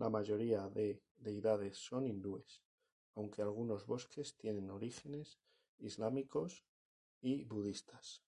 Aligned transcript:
La 0.00 0.10
mayoría 0.10 0.68
de 0.70 1.00
deidades 1.18 1.76
son 1.76 2.04
hindúes, 2.08 2.60
aunque 3.14 3.42
algunos 3.42 3.86
bosques 3.86 4.34
tienen 4.36 4.68
orígenes 4.70 5.38
islámicos 5.78 6.64
y 7.20 7.44
budistas. 7.44 8.24